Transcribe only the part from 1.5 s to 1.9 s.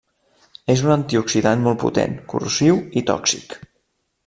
molt